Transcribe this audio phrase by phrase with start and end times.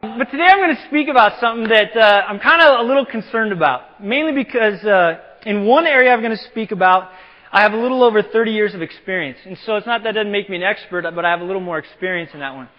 [0.00, 3.04] But today I'm going to speak about something that uh, I'm kind of a little
[3.04, 4.02] concerned about.
[4.02, 7.10] Mainly because uh, in one area I'm going to speak about,
[7.52, 9.36] I have a little over 30 years of experience.
[9.44, 11.44] And so it's not that it doesn't make me an expert, but I have a
[11.44, 12.70] little more experience in that one.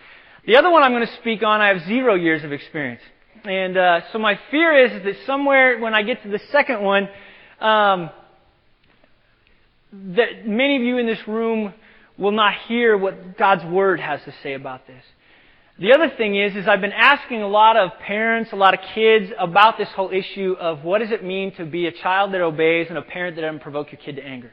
[0.47, 3.02] The other one I'm going to speak on, I have zero years of experience.
[3.44, 7.08] And uh, so my fear is that somewhere when I get to the second one,
[7.60, 8.10] um,
[10.16, 11.72] that many of you in this room
[12.18, 15.04] will not hear what God's Word has to say about this.
[15.82, 18.82] The other thing is, is I've been asking a lot of parents, a lot of
[18.93, 22.42] kids about this whole issue of what does it mean to be a child that
[22.42, 24.51] obeys and a parent that doesn't provoke your kid to anger.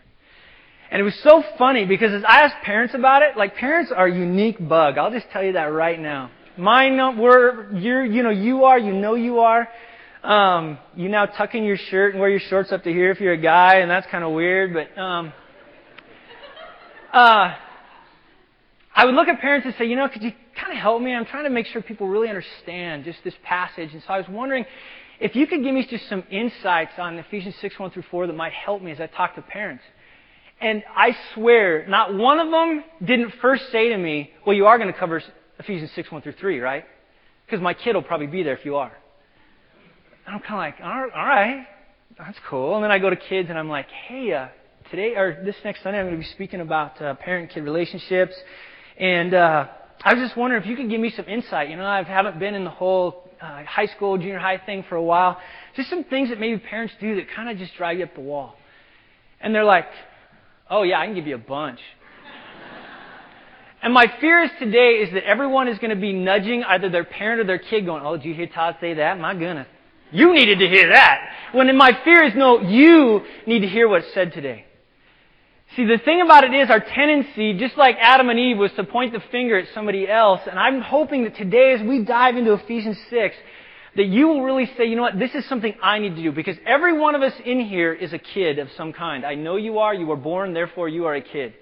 [0.91, 4.07] And it was so funny because as I asked parents about it, like parents are
[4.07, 4.97] a unique bug.
[4.97, 6.31] I'll just tell you that right now.
[6.57, 9.69] Mine were, you're, you know, you are, you know you are.
[10.25, 13.21] Um, you now tuck in your shirt and wear your shorts up to here if
[13.21, 15.35] you're a guy, and that's kind of weird, but, um,
[17.13, 17.55] uh,
[18.95, 21.15] I would look at parents and say, you know, could you kind of help me?
[21.15, 23.93] I'm trying to make sure people really understand just this passage.
[23.93, 24.65] And so I was wondering
[25.21, 28.37] if you could give me just some insights on Ephesians 6, 1 through 4 that
[28.37, 29.83] might help me as I talk to parents.
[30.61, 34.77] And I swear, not one of them didn't first say to me, well, you are
[34.79, 35.23] going to cover
[35.59, 36.85] Ephesians 6, 1 through 3, right?
[37.47, 38.93] Because my kid will probably be there if you are.
[40.27, 41.67] And I'm kind of like, all right,
[42.19, 42.75] that's cool.
[42.75, 44.49] And then I go to kids and I'm like, hey, uh,
[44.91, 48.35] today or this next Sunday I'm going to be speaking about uh, parent-kid relationships
[48.99, 49.69] and uh,
[50.05, 51.71] I was just wondering if you could give me some insight.
[51.71, 54.95] You know, I haven't been in the whole uh, high school, junior high thing for
[54.95, 55.41] a while.
[55.75, 58.21] Just some things that maybe parents do that kind of just drive you up the
[58.21, 58.55] wall.
[59.41, 59.87] And they're like,
[60.71, 61.81] oh, yeah, I can give you a bunch.
[63.83, 67.05] and my fear is today is that everyone is going to be nudging either their
[67.05, 69.19] parent or their kid going, oh, did you hear Todd say that?
[69.19, 69.67] My goodness.
[70.13, 71.29] You needed to hear that.
[71.53, 74.65] When my fear is, no, you need to hear what's said today.
[75.77, 78.85] See, the thing about it is our tendency, just like Adam and Eve, was to
[78.85, 80.41] point the finger at somebody else.
[80.49, 83.37] And I'm hoping that today, as we dive into Ephesians 6,
[83.97, 86.33] that you will really say, you know what, this is something I need to do.
[86.33, 89.27] Because every one of us in here is a kid of some kind.
[89.27, 89.93] I know you are.
[89.95, 91.55] You were born, therefore you are a kid.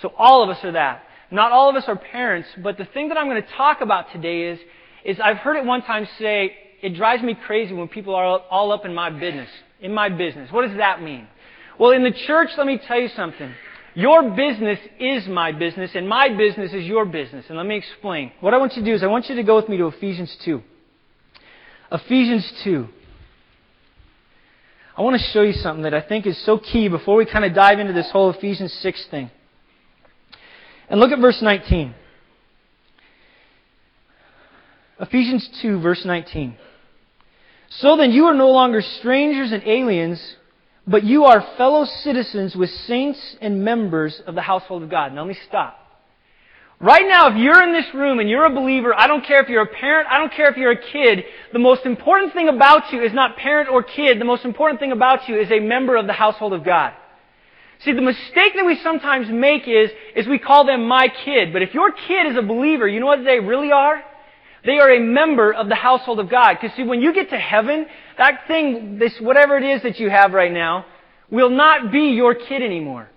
[0.00, 1.04] So all of us are that.
[1.30, 4.12] Not all of us are parents, but the thing that I'm going to talk about
[4.12, 4.60] today is,
[5.04, 8.72] is I've heard it one time say, it drives me crazy when people are all
[8.72, 9.50] up in my business.
[9.80, 10.50] In my business.
[10.52, 11.26] What does that mean?
[11.78, 13.54] Well, in the church, let me tell you something.
[13.94, 17.46] Your business is my business, and my business is your business.
[17.48, 18.32] And let me explain.
[18.40, 19.86] What I want you to do is I want you to go with me to
[19.86, 20.62] Ephesians 2.
[21.92, 22.88] Ephesians 2.
[24.96, 27.44] I want to show you something that I think is so key before we kind
[27.44, 29.30] of dive into this whole Ephesians 6 thing.
[30.88, 31.94] And look at verse 19.
[35.00, 36.56] Ephesians 2, verse 19.
[37.70, 40.20] So then you are no longer strangers and aliens
[40.88, 45.12] but you are fellow citizens with saints and members of the household of God.
[45.12, 45.78] Now let me stop.
[46.80, 49.48] Right now, if you're in this room and you're a believer, I don't care if
[49.48, 52.92] you're a parent, I don't care if you're a kid, the most important thing about
[52.92, 54.20] you is not parent or kid.
[54.20, 56.92] The most important thing about you is a member of the household of God.
[57.84, 61.52] See, the mistake that we sometimes make is, is we call them my kid.
[61.52, 64.02] But if your kid is a believer, you know what they really are?
[64.64, 66.58] They are a member of the household of God.
[66.60, 67.86] Because see, when you get to heaven,
[68.18, 70.84] that thing, this whatever it is that you have right now,
[71.30, 73.10] will not be your kid anymore.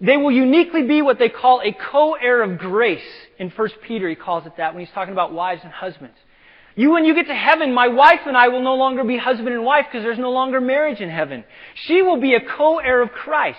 [0.00, 3.02] They will uniquely be what they call a co-heir of grace.
[3.38, 6.16] In 1 Peter, he calls it that when he's talking about wives and husbands.
[6.76, 9.48] You, when you get to heaven, my wife and I will no longer be husband
[9.48, 11.42] and wife because there's no longer marriage in heaven.
[11.86, 13.58] She will be a co-heir of Christ.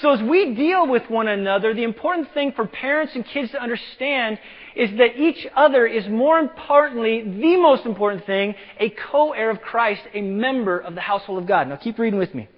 [0.00, 3.60] So as we deal with one another, the important thing for parents and kids to
[3.60, 4.38] understand
[4.76, 10.02] is that each other is more importantly, the most important thing, a co-heir of Christ,
[10.14, 11.68] a member of the household of God.
[11.68, 12.48] Now keep reading with me.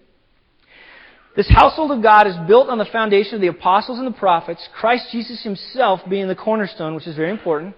[1.36, 4.68] This household of God is built on the foundation of the apostles and the prophets,
[4.78, 7.74] Christ Jesus himself being the cornerstone, which is very important,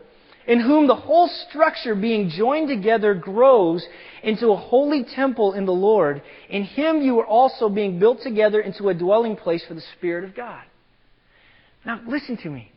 [0.46, 3.84] in whom the whole structure being joined together grows
[4.22, 6.22] into a holy temple in the Lord.
[6.50, 10.24] In him you are also being built together into a dwelling place for the Spirit
[10.24, 10.62] of God.
[11.84, 12.72] Now listen to me.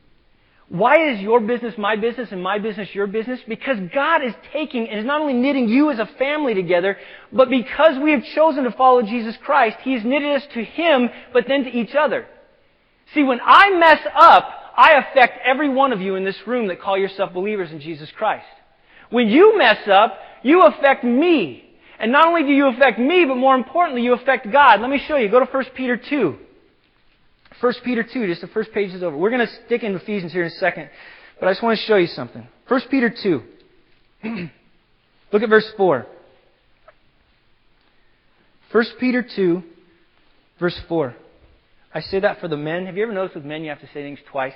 [0.70, 3.40] Why is your business my business and my business your business?
[3.48, 6.96] Because God is taking and is not only knitting you as a family together,
[7.34, 11.10] but because we have chosen to follow Jesus Christ, He has knitted us to Him,
[11.34, 12.28] but then to each other.
[13.16, 16.80] See, when I mess up, I affect every one of you in this room that
[16.80, 18.46] call yourself believers in Jesus Christ.
[19.10, 21.66] When you mess up, you affect me.
[21.98, 24.82] And not only do you affect me, but more importantly, you affect God.
[24.82, 25.30] Let me show you.
[25.30, 26.38] Go to 1 Peter 2.
[27.62, 29.18] 1 Peter 2, just the first page is over.
[29.18, 30.90] We're going to stick in Ephesians here in a second,
[31.40, 32.48] but I just want to show you something.
[32.68, 33.42] 1 Peter 2.
[35.32, 36.06] Look at verse 4.
[38.72, 39.64] 1 Peter 2,
[40.60, 41.16] verse 4.
[41.94, 42.86] I say that for the men.
[42.86, 44.54] Have you ever noticed with men you have to say things twice?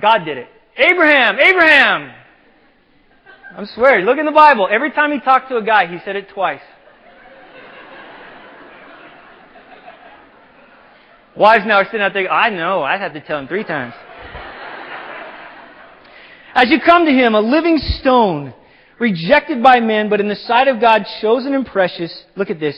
[0.00, 0.46] God did it.
[0.76, 2.14] Abraham, Abraham.
[3.56, 4.06] I'm swearing.
[4.06, 4.68] Look in the Bible.
[4.70, 6.62] Every time he talked to a guy, he said it twice.
[11.36, 13.94] Wives now are sitting out there, I know, I'd have to tell him three times.
[16.54, 18.52] As you come to him, a living stone,
[18.98, 22.76] rejected by men, but in the sight of God chosen and precious, look at this.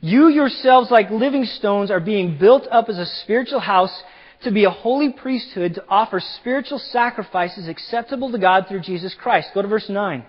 [0.00, 4.02] You yourselves, like living stones, are being built up as a spiritual house
[4.44, 9.50] to be a holy priesthood to offer spiritual sacrifices acceptable to God through Jesus Christ.
[9.54, 10.24] Go to verse 9.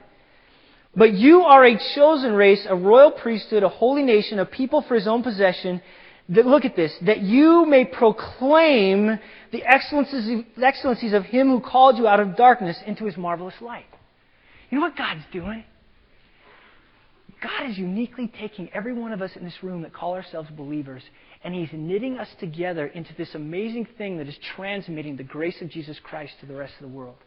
[0.95, 4.95] But you are a chosen race, a royal priesthood, a holy nation, a people for
[4.95, 5.81] his own possession.
[6.29, 9.17] That, look at this, that you may proclaim
[9.51, 13.55] the excellencies, the excellencies of him who called you out of darkness into his marvelous
[13.61, 13.85] light.
[14.69, 15.63] You know what God's doing?
[17.41, 21.03] God is uniquely taking every one of us in this room that call ourselves believers,
[21.43, 25.69] and He's knitting us together into this amazing thing that is transmitting the grace of
[25.69, 27.17] Jesus Christ to the rest of the world.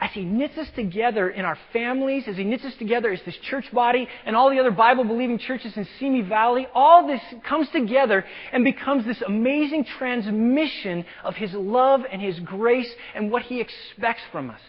[0.00, 3.36] As He knits us together in our families, as He knits us together as this
[3.36, 7.68] church body and all the other Bible believing churches in Simi Valley, all this comes
[7.70, 13.60] together and becomes this amazing transmission of His love and His grace and what He
[13.60, 14.60] expects from us.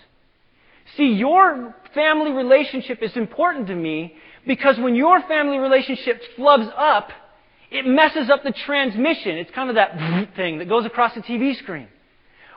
[0.95, 4.15] See, your family relationship is important to me
[4.45, 7.09] because when your family relationship flubs up,
[7.69, 9.37] it messes up the transmission.
[9.37, 11.89] It's kind of that thing that goes across the TV screen.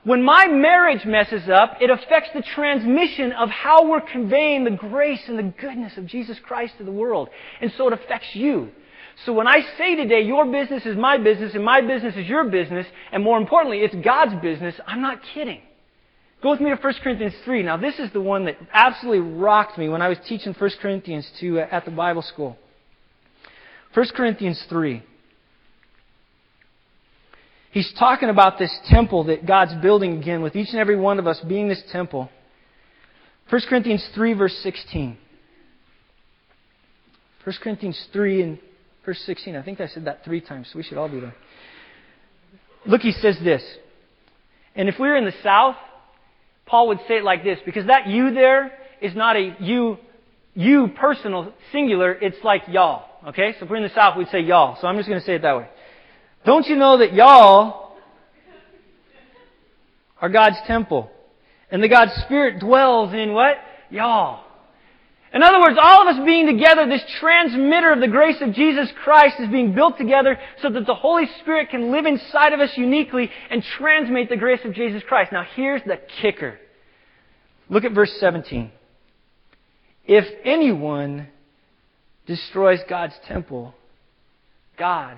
[0.02, 5.20] When my marriage messes up, it affects the transmission of how we're conveying the grace
[5.29, 7.29] and the goodness of Jesus Christ to the world.
[7.61, 8.70] And so it affects you.
[9.26, 12.44] So when I say today, your business is my business and my business is your
[12.44, 15.61] business, and more importantly, it's God's business, I'm not kidding.
[16.43, 17.62] Go with me to 1 Corinthians 3.
[17.64, 21.31] Now, this is the one that absolutely rocked me when I was teaching 1 Corinthians
[21.38, 22.56] 2 at the Bible school.
[23.93, 25.02] 1 Corinthians 3.
[27.70, 31.26] He's talking about this temple that God's building again, with each and every one of
[31.26, 32.28] us being this temple.
[33.49, 35.17] 1 Corinthians 3, verse 16.
[37.44, 38.58] 1 Corinthians 3 and
[39.05, 39.56] verse 16.
[39.56, 41.34] I think I said that three times, so we should all be there.
[42.87, 43.62] Look, he says this.
[44.75, 45.76] And if we were in the South,
[46.66, 49.96] Paul would say it like this because that you there is not a you,
[50.55, 53.06] you personal singular, it's like y'all.
[53.28, 53.55] Okay?
[53.58, 54.76] So if we're in the South, we'd say y'all.
[54.81, 55.69] So I'm just going to say it that way.
[56.44, 57.96] Don't you know that y'all
[60.20, 61.10] are God's temple?
[61.70, 63.56] And the God's Spirit dwells in what?
[63.90, 64.44] Y'all.
[65.32, 68.90] In other words, all of us being together, this transmitter of the grace of Jesus
[69.04, 72.76] Christ is being built together so that the Holy Spirit can live inside of us
[72.76, 75.31] uniquely and transmit the grace of Jesus Christ.
[75.31, 76.58] Now here's the kicker.
[77.69, 78.72] Look at verse 17.
[80.04, 81.28] If anyone
[82.26, 83.75] destroys God's temple,
[84.76, 85.16] God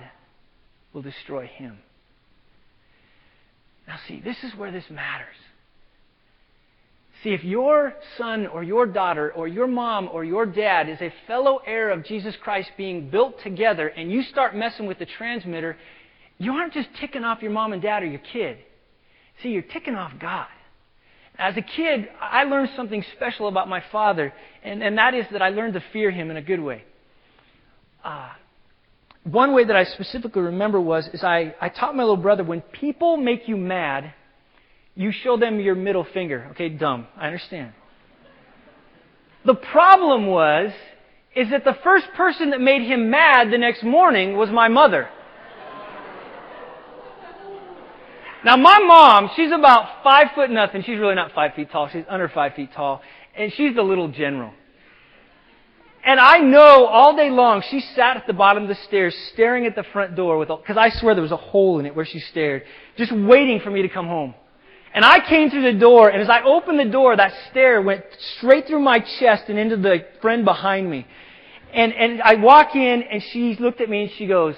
[0.93, 1.79] will destroy him.
[3.87, 5.35] Now see, this is where this matters.
[7.23, 11.13] See, if your son or your daughter or your mom or your dad is a
[11.25, 15.77] fellow heir of Jesus Christ being built together and you start messing with the transmitter,
[16.37, 18.57] you aren't just ticking off your mom and dad or your kid.
[19.41, 20.47] See, you're ticking off God.
[21.37, 25.41] As a kid, I learned something special about my father, and, and that is that
[25.41, 26.83] I learned to fear him in a good way.
[28.03, 28.29] Uh,
[29.23, 32.61] one way that I specifically remember was is I, I taught my little brother when
[32.61, 34.13] people make you mad,
[34.95, 36.47] you show them your middle finger.
[36.51, 37.07] Okay, dumb.
[37.17, 37.73] I understand.
[39.45, 40.71] The problem was,
[41.35, 45.09] is that the first person that made him mad the next morning was my mother.
[48.45, 50.83] Now my mom, she's about five foot nothing.
[50.83, 51.87] She's really not five feet tall.
[51.87, 53.01] She's under five feet tall.
[53.35, 54.53] And she's the little general.
[56.05, 59.65] And I know all day long she sat at the bottom of the stairs staring
[59.65, 62.05] at the front door with, because I swear there was a hole in it where
[62.05, 62.63] she stared,
[62.97, 64.35] just waiting for me to come home.
[64.93, 68.03] And I came through the door, and as I opened the door, that stare went
[68.37, 71.07] straight through my chest and into the friend behind me.
[71.73, 74.55] And, and I walk in, and she looked at me and she goes,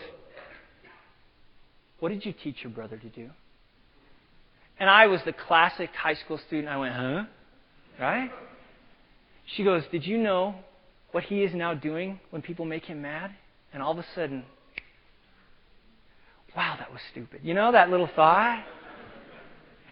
[2.00, 3.30] What did you teach your brother to do?
[4.78, 6.68] And I was the classic high school student.
[6.68, 7.24] I went, Huh?
[7.98, 8.32] Right?
[9.56, 10.56] She goes, Did you know
[11.16, 13.32] what he is now doing when people make him mad?
[13.72, 14.44] And all of a sudden,
[16.58, 17.40] wow, that was stupid.
[17.42, 18.66] You know that little thought?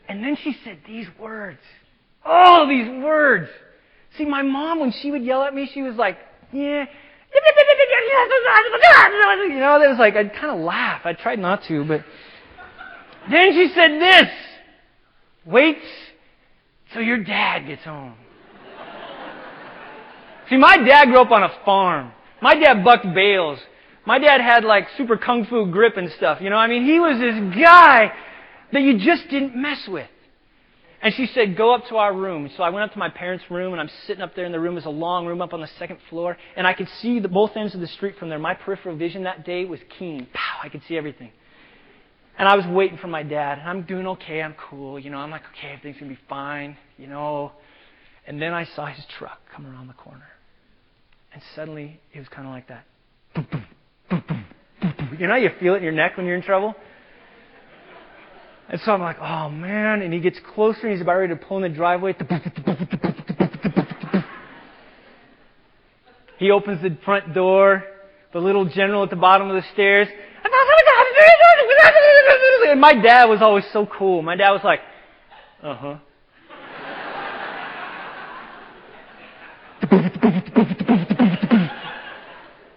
[0.10, 1.62] And then she said these words.
[2.26, 3.48] Oh, these words.
[4.18, 6.18] See, my mom, when she would yell at me, she was like,
[6.52, 6.88] yeah.
[9.48, 11.06] You know, that was like, I'd kind of laugh.
[11.06, 12.04] I tried not to, but
[13.32, 14.30] then she said this.
[15.46, 15.78] Wait
[16.92, 18.16] till your dad gets home.
[20.54, 22.12] See, my dad grew up on a farm.
[22.40, 23.58] My dad bucked bales.
[24.06, 26.42] My dad had like super kung fu grip and stuff.
[26.42, 28.14] You know, I mean, he was this guy
[28.72, 30.08] that you just didn't mess with.
[31.02, 32.52] And she said, Go up to our room.
[32.56, 34.60] So I went up to my parents' room, and I'm sitting up there in the
[34.60, 34.78] room.
[34.78, 36.38] It's a long room up on the second floor.
[36.56, 38.38] And I could see the, both ends of the street from there.
[38.38, 40.28] My peripheral vision that day was keen.
[40.36, 41.32] Pow, I could see everything.
[42.38, 43.58] And I was waiting for my dad.
[43.58, 44.44] And I'm doing okay.
[44.44, 45.00] I'm cool.
[45.00, 46.78] You know, I'm like, okay, everything's going to be fine.
[47.00, 47.54] You know.
[48.28, 50.28] And then I saw his truck come around the corner.
[51.34, 52.86] And suddenly, it was kind of like that.
[55.20, 56.76] You know, you feel it in your neck when you're in trouble?
[58.70, 60.02] And so I'm like, oh man.
[60.02, 62.16] And he gets closer and he's about ready to pull in the driveway.
[66.38, 67.84] He opens the front door.
[68.34, 70.08] The little general at the bottom of the stairs.
[72.70, 74.22] And my dad was always so cool.
[74.24, 74.80] My dad was like,
[75.62, 75.98] uh huh.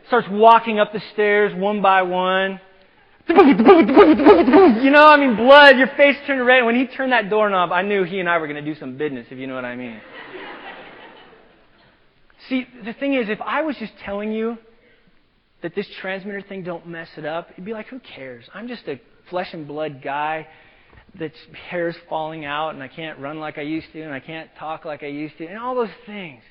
[0.08, 2.60] Starts walking up the stairs one by one.
[3.28, 3.34] You
[4.90, 6.64] know, I mean, blood, your face turned red.
[6.64, 8.96] When he turned that doorknob, I knew he and I were going to do some
[8.96, 10.00] business, if you know what I mean.
[12.48, 14.58] See, the thing is, if I was just telling you
[15.62, 18.44] that this transmitter thing don't mess it up, it'd be like, who cares?
[18.54, 20.46] I'm just a flesh and blood guy
[21.18, 24.50] that's hair's falling out and I can't run like I used to and I can't
[24.58, 26.42] talk like I used to and all those things.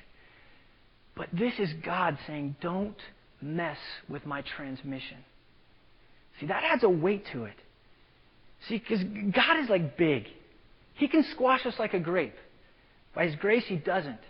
[1.16, 2.96] But this is God saying, don't
[3.40, 5.18] mess with my transmission.
[6.38, 7.56] See, that adds a weight to it.
[8.68, 10.26] See, because God is like big.
[10.94, 12.34] He can squash us like a grape.
[13.14, 14.20] By His grace, He doesn't.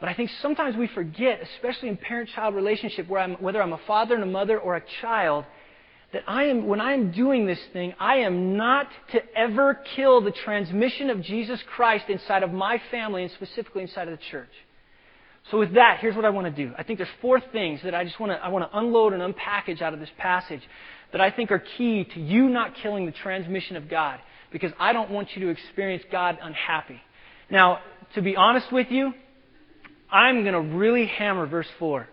[0.00, 3.80] But I think sometimes we forget, especially in parent-child relationship, where I'm, whether I'm a
[3.86, 5.44] father and a mother or a child,
[6.12, 10.20] that I am, when I am doing this thing, I am not to ever kill
[10.20, 14.50] the transmission of Jesus Christ inside of my family and specifically inside of the church.
[15.50, 16.72] So with that, here's what I want to do.
[16.76, 19.22] I think there's four things that I just want to, I want to unload and
[19.22, 20.62] unpackage out of this passage
[21.12, 24.18] that I think are key to you not killing the transmission of God
[24.50, 27.00] because I don't want you to experience God unhappy.
[27.48, 27.78] Now,
[28.14, 29.12] to be honest with you,
[30.10, 32.08] I'm going to really hammer verse 4.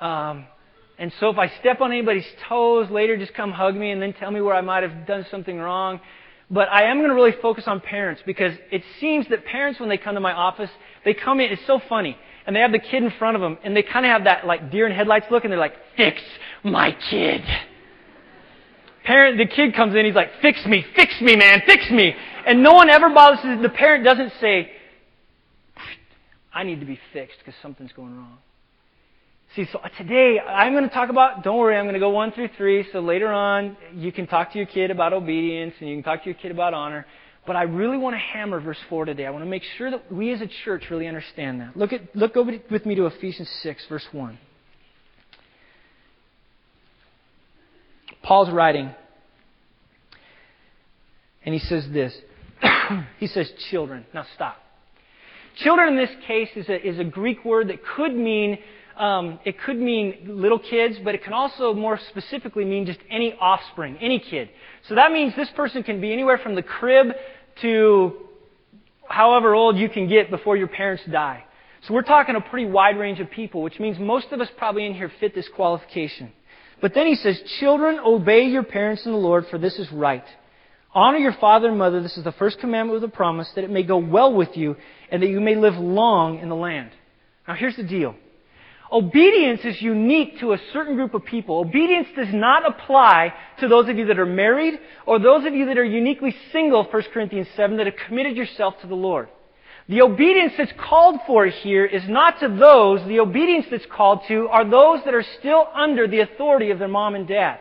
[0.00, 0.46] Um,
[0.98, 4.12] and so if I step on anybody's toes later, just come hug me and then
[4.12, 6.00] tell me where I might have done something wrong.
[6.50, 9.88] But I am going to really focus on parents because it seems that parents, when
[9.88, 10.70] they come to my office,
[11.04, 12.16] they come in, it's so funny,
[12.48, 14.44] and they have the kid in front of them, and they kind of have that
[14.44, 16.20] like deer in headlights look, and they're like, fix
[16.64, 17.44] my kid
[19.08, 22.14] parent, the kid comes in, he's like, fix me, fix me, man, fix me.
[22.46, 24.70] And no one ever bothers, the parent doesn't say,
[26.52, 28.36] I need to be fixed because something's going wrong.
[29.56, 32.10] See, so uh, today I'm going to talk about, don't worry, I'm going to go
[32.10, 32.86] one through three.
[32.92, 36.24] So later on, you can talk to your kid about obedience and you can talk
[36.24, 37.06] to your kid about honor.
[37.48, 39.24] But I really want to hammer verse 4 today.
[39.24, 41.74] I want to make sure that we as a church really understand that.
[41.78, 44.38] Look, at, look over with me to Ephesians 6, verse 1.
[48.22, 48.94] Paul's writing,
[51.42, 52.14] and he says this.
[53.18, 54.04] he says, children.
[54.12, 54.58] Now stop.
[55.56, 58.58] Children in this case is a, is a Greek word that could mean
[58.98, 63.32] um, it could mean little kids, but it can also more specifically mean just any
[63.40, 64.50] offspring, any kid.
[64.88, 67.14] So that means this person can be anywhere from the crib
[67.62, 68.12] to
[69.08, 71.44] however old you can get before your parents die.
[71.82, 74.86] So we're talking a pretty wide range of people, which means most of us probably
[74.86, 76.32] in here fit this qualification.
[76.80, 80.24] But then he says, Children, obey your parents in the Lord, for this is right.
[80.94, 82.02] Honor your father and mother.
[82.02, 84.76] This is the first commandment with a promise that it may go well with you
[85.10, 86.90] and that you may live long in the land.
[87.46, 88.14] Now here's the deal.
[88.90, 91.58] Obedience is unique to a certain group of people.
[91.58, 95.66] Obedience does not apply to those of you that are married or those of you
[95.66, 99.28] that are uniquely single, 1 Corinthians 7, that have committed yourself to the Lord.
[99.88, 104.48] The obedience that's called for here is not to those, the obedience that's called to
[104.48, 107.58] are those that are still under the authority of their mom and dad.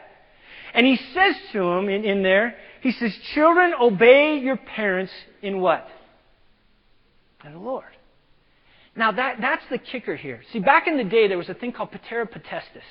[0.74, 5.60] And he says to them in, in there, he says, Children, obey your parents in
[5.60, 5.88] what?
[7.46, 7.97] In the Lord.
[8.98, 10.42] Now that, that's the kicker here.
[10.52, 12.82] See, back in the day, there was a thing called patria potestas.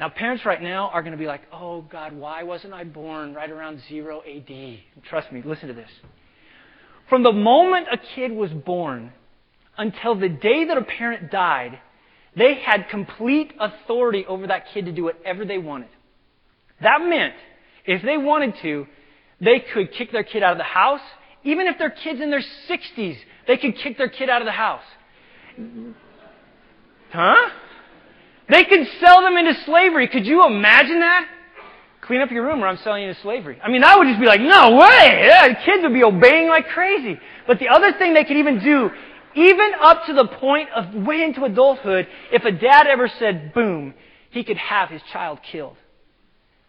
[0.00, 3.34] Now, parents right now are going to be like, oh, God, why wasn't I born
[3.34, 4.78] right around 0 AD?
[5.04, 5.90] trust me, listen to this.
[7.08, 9.12] From the moment a kid was born
[9.76, 11.78] until the day that a parent died,
[12.36, 15.90] they had complete authority over that kid to do whatever they wanted.
[16.80, 17.34] That meant
[17.84, 18.86] if they wanted to,
[19.40, 21.00] they could kick their kid out of the house.
[21.44, 23.16] Even if their kid's in their 60s,
[23.46, 24.82] they could kick their kid out of the house.
[27.12, 27.50] Huh?
[28.48, 30.08] They could sell them into slavery.
[30.08, 31.26] Could you imagine that?
[32.02, 33.58] clean up your room or I'm selling you into slavery.
[33.62, 35.28] I mean, I would just be like, no way!
[35.28, 37.18] Yeah, the kids would be obeying like crazy.
[37.46, 38.90] But the other thing they could even do,
[39.34, 43.94] even up to the point of way into adulthood, if a dad ever said, boom,
[44.30, 45.76] he could have his child killed.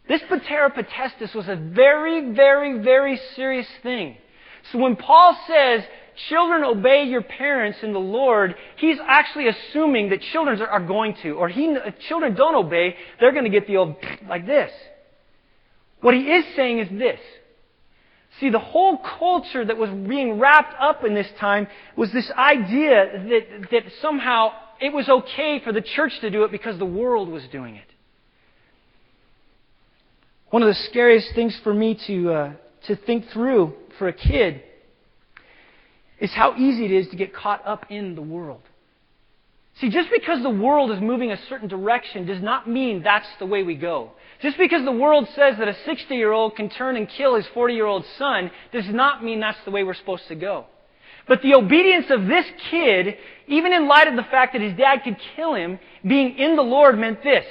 [0.08, 4.18] This patria potestas was a very, very, very serious thing.
[4.72, 5.84] So when Paul says,
[6.30, 11.32] children obey your parents in the Lord, he's actually assuming that children are going to,
[11.32, 11.76] or he,
[12.08, 13.96] children don't obey, they're going to get the old
[14.28, 14.72] like this.
[16.02, 17.20] What he is saying is this.
[18.40, 23.24] See, the whole culture that was being wrapped up in this time was this idea
[23.30, 24.52] that, that somehow
[24.82, 27.88] it was okay for the church to do it because the world was doing it.
[30.50, 32.54] One of the scariest things for me to, uh,
[32.88, 34.62] to think through for a kid
[36.20, 38.62] is how easy it is to get caught up in the world.
[39.80, 43.46] See, just because the world is moving a certain direction does not mean that's the
[43.46, 44.12] way we go.
[44.42, 47.48] Just because the world says that a 60 year old can turn and kill his
[47.54, 50.66] 40 year old son does not mean that's the way we're supposed to go.
[51.28, 53.16] But the obedience of this kid,
[53.48, 56.62] even in light of the fact that his dad could kill him, being in the
[56.62, 57.46] Lord meant this.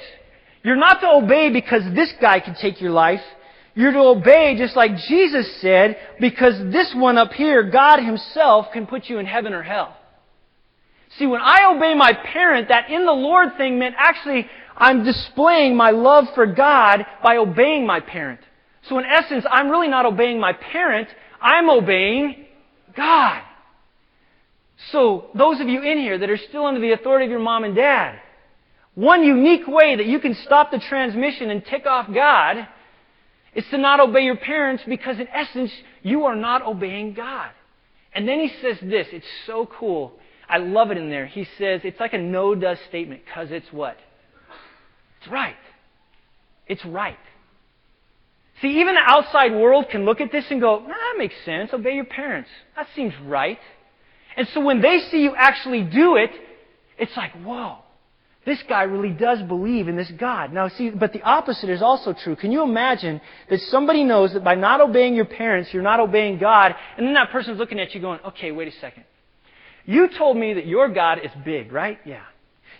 [0.63, 3.21] You're not to obey because this guy can take your life.
[3.75, 8.85] You're to obey just like Jesus said, because this one up here, God Himself, can
[8.85, 9.97] put you in heaven or hell.
[11.17, 15.75] See, when I obey my parent, that in the Lord thing meant actually I'm displaying
[15.75, 18.39] my love for God by obeying my parent.
[18.89, 21.07] So in essence, I'm really not obeying my parent,
[21.41, 22.45] I'm obeying
[22.95, 23.41] God.
[24.91, 27.63] So, those of you in here that are still under the authority of your mom
[27.63, 28.19] and dad,
[28.95, 32.67] one unique way that you can stop the transmission and tick off God
[33.55, 37.51] is to not obey your parents because, in essence, you are not obeying God.
[38.13, 40.13] And then he says this, it's so cool.
[40.47, 41.25] I love it in there.
[41.25, 43.97] He says, it's like a no does statement because it's what?
[45.19, 45.55] It's right.
[46.67, 47.17] It's right.
[48.61, 51.73] See, even the outside world can look at this and go, nah, that makes sense.
[51.73, 52.49] Obey your parents.
[52.75, 53.59] That seems right.
[54.37, 56.31] And so when they see you actually do it,
[56.97, 57.77] it's like, whoa,
[58.45, 60.51] this guy really does believe in this God.
[60.51, 62.35] Now, see, but the opposite is also true.
[62.35, 66.39] Can you imagine that somebody knows that by not obeying your parents, you're not obeying
[66.39, 69.05] God, and then that person's looking at you going, okay, wait a second.
[69.85, 71.99] You told me that your God is big, right?
[72.05, 72.23] Yeah.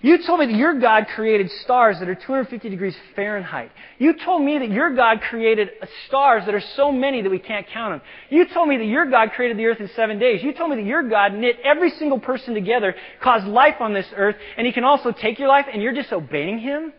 [0.04, 3.72] You told me that your God created stars that are 250 degrees Fahrenheit.
[4.00, 5.70] You told me that your God created
[6.08, 8.10] stars that are so many that we can't count them.
[8.30, 10.44] You told me that your God created the earth in seven days.
[10.44, 14.06] You told me that your God knit every single person together, caused life on this
[14.14, 16.92] earth, and He can also take your life, and you're just obeying Him?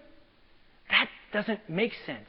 [0.88, 2.28] That doesn't make sense.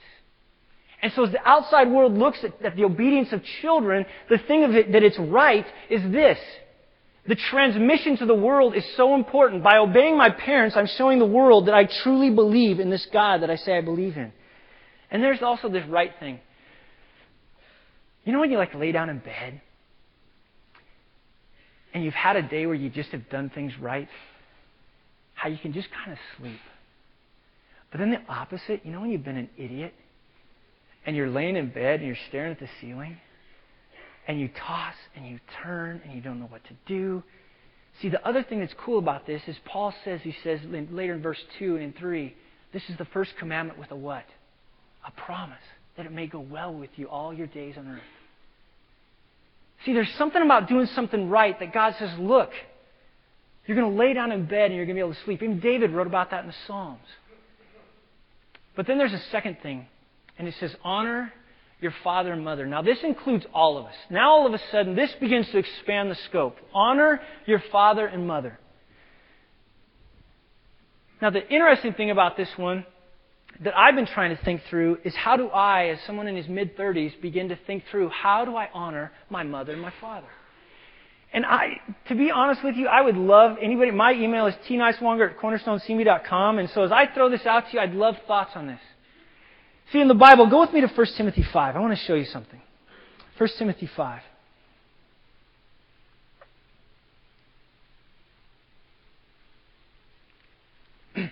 [1.02, 4.66] And so as the outside world looks at, at the obedience of children, the thing
[4.66, 6.38] of it that it's right is this.
[7.28, 9.64] The transmission to the world is so important.
[9.64, 13.42] By obeying my parents, I'm showing the world that I truly believe in this God
[13.42, 14.32] that I say I believe in.
[15.10, 16.40] And there's also this right thing.
[18.26, 19.62] You know when you like lay down in bed
[21.94, 24.08] and you've had a day where you just have done things right?
[25.34, 26.60] How you can just kind of sleep.
[27.92, 29.94] But then the opposite, you know when you've been an idiot
[31.06, 33.18] and you're laying in bed and you're staring at the ceiling
[34.28, 37.24] and you toss and you turn and you don't know what to do.
[38.02, 40.60] See, the other thing that's cool about this is Paul says, he says
[40.92, 42.36] later in verse 2 and 3,
[42.74, 44.26] this is the first commandment with a what?
[45.08, 45.58] A promise
[45.96, 48.02] that it may go well with you all your days on earth.
[49.86, 52.50] See, there's something about doing something right that God says, look,
[53.66, 55.42] you're going to lay down in bed and you're going to be able to sleep.
[55.42, 57.00] Even David wrote about that in the Psalms.
[58.76, 59.88] But then there's a second thing,
[60.38, 61.32] and it says, honor
[61.82, 62.66] your father and mother.
[62.66, 63.96] Now, this includes all of us.
[64.10, 66.58] Now, all of a sudden, this begins to expand the scope.
[66.74, 68.60] Honor your father and mother.
[71.22, 72.86] Now, the interesting thing about this one
[73.62, 76.48] that I've been trying to think through is how do I, as someone in his
[76.48, 80.28] mid 30s, begin to think through how do I honor my mother and my father?
[81.34, 83.92] And I, to be honest with you, I would love anybody.
[83.92, 86.60] My email is tnicewanger at cornerstonecb.com.
[86.60, 88.80] And so as I throw this out to you, I'd love thoughts on this.
[89.92, 91.76] See, in the Bible, go with me to 1 Timothy 5.
[91.76, 92.60] I want to show you something.
[93.38, 94.22] 1 Timothy 5.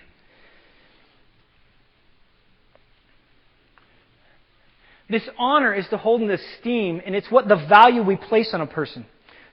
[5.10, 8.60] this honor is to hold in esteem, and it's what the value we place on
[8.60, 9.04] a person.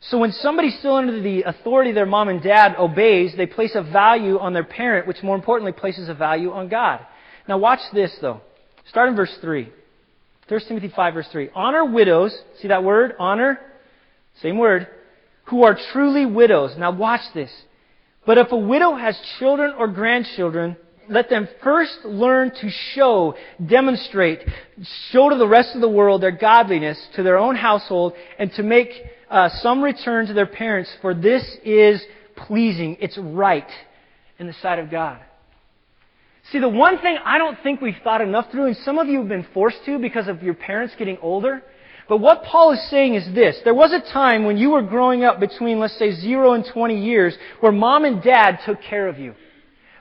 [0.02, 3.76] So when somebody still under the authority of their mom and dad obeys, they place
[3.76, 7.06] a value on their parent, which more importantly places a value on God.
[7.48, 8.42] Now watch this though.
[8.92, 9.72] Start in verse 3.
[10.50, 11.50] 1 Timothy 5, verse 3.
[11.56, 12.38] Honor widows.
[12.62, 13.14] See that word?
[13.18, 13.58] Honor?
[14.42, 14.86] Same word.
[15.46, 16.76] Who are truly widows.
[16.78, 17.50] Now watch this.
[18.26, 20.76] But if a widow has children or grandchildren,
[21.08, 24.42] let them first learn to show, demonstrate,
[25.12, 28.64] show to the rest of the world their godliness, to their own household, and to
[28.64, 28.90] make
[29.30, 32.04] uh, some return to their parents, for this is
[32.36, 32.98] pleasing.
[33.00, 33.70] It's right
[34.38, 35.22] in the sight of God.
[36.50, 39.20] See, the one thing I don't think we've thought enough through, and some of you
[39.20, 41.62] have been forced to because of your parents getting older,
[42.12, 43.58] But what Paul is saying is this.
[43.64, 47.02] There was a time when you were growing up between, let's say, 0 and 20
[47.02, 49.34] years where mom and dad took care of you.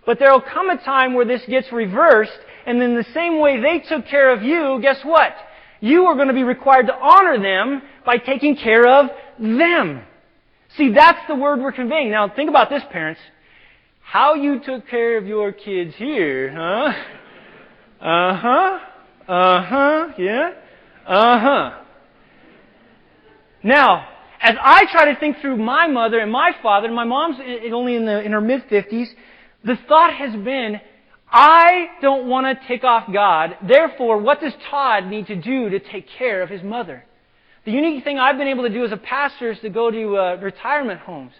[0.06, 3.60] But there will come a time where this gets reversed, and in the same way
[3.60, 5.36] they took care of you, guess what?
[5.78, 10.02] You are going to be required to honor them by taking care of them.
[10.76, 12.10] See, that's the word we're conveying.
[12.10, 13.20] Now, think about this, parents.
[14.10, 16.92] How you took care of your kids here, huh?
[18.04, 18.78] Uh huh.
[19.28, 20.08] Uh huh.
[20.18, 20.50] Yeah.
[21.06, 21.78] Uh huh.
[23.62, 24.08] Now,
[24.40, 27.36] as I try to think through my mother and my father, and my mom's
[27.72, 29.06] only in, the, in her mid 50s,
[29.64, 30.80] the thought has been,
[31.30, 33.58] I don't want to take off God.
[33.68, 37.04] Therefore, what does Todd need to do to take care of his mother?
[37.64, 40.16] The unique thing I've been able to do as a pastor is to go to
[40.16, 41.30] uh, retirement homes.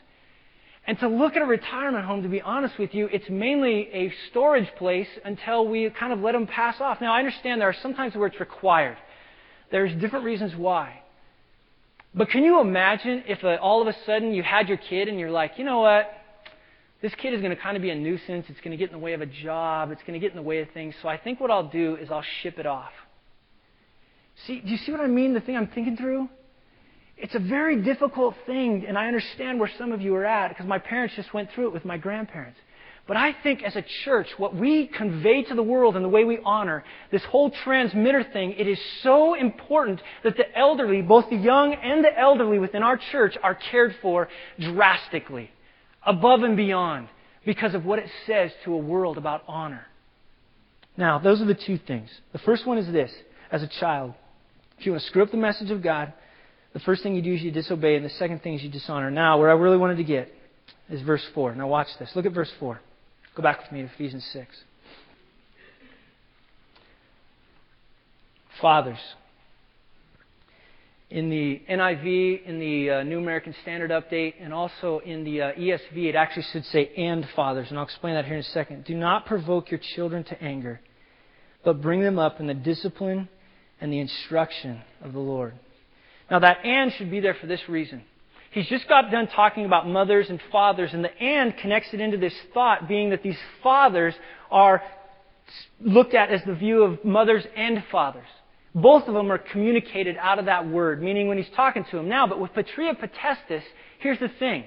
[0.91, 4.13] And to look at a retirement home, to be honest with you, it's mainly a
[4.29, 7.01] storage place until we kind of let them pass off.
[7.01, 8.97] Now, I understand there are sometimes where it's required.
[9.71, 11.01] There's different reasons why.
[12.13, 15.17] But can you imagine if uh, all of a sudden you had your kid and
[15.17, 16.11] you're like, you know what?
[17.01, 18.47] This kid is going to kind of be a nuisance.
[18.49, 19.93] It's going to get in the way of a job.
[19.93, 20.97] It's going to get in the way of things.
[21.03, 22.91] So I think what I'll do is I'll ship it off.
[24.45, 25.35] See, do you see what I mean?
[25.35, 26.29] The thing I'm thinking through?
[27.23, 30.67] It's a very difficult thing, and I understand where some of you are at because
[30.67, 32.59] my parents just went through it with my grandparents.
[33.07, 36.25] But I think as a church, what we convey to the world and the way
[36.25, 41.37] we honor, this whole transmitter thing, it is so important that the elderly, both the
[41.37, 44.29] young and the elderly within our church, are cared for
[44.59, 45.51] drastically,
[46.07, 47.09] above and beyond,
[47.45, 49.87] because of what it says to a world about honor.
[50.97, 52.09] Now, those are the two things.
[52.33, 53.13] The first one is this
[53.51, 54.15] as a child,
[54.79, 56.13] if you want to screw up the message of God,
[56.73, 59.11] the first thing you do is you disobey, and the second thing is you dishonor.
[59.11, 60.33] Now, where I really wanted to get
[60.89, 61.55] is verse 4.
[61.57, 62.11] Now, watch this.
[62.15, 62.81] Look at verse 4.
[63.35, 64.47] Go back with me to Ephesians 6.
[68.61, 68.99] Fathers.
[71.11, 75.53] In the NIV, in the uh, New American Standard Update, and also in the uh,
[75.55, 77.67] ESV, it actually should say, and fathers.
[77.71, 78.85] And I'll explain that here in a second.
[78.85, 80.81] Do not provoke your children to anger,
[81.65, 83.29] but bring them up in the discipline
[83.81, 85.55] and the instruction of the Lord.
[86.31, 88.03] Now, that and should be there for this reason.
[88.53, 92.17] He's just got done talking about mothers and fathers, and the and connects it into
[92.17, 94.15] this thought being that these fathers
[94.51, 94.83] are
[95.81, 98.27] looked at as the view of mothers and fathers.
[98.75, 102.09] Both of them are communicated out of that word, meaning when he's talking to them
[102.09, 102.27] now.
[102.27, 103.63] But with patria potestas,
[103.99, 104.65] here's the thing.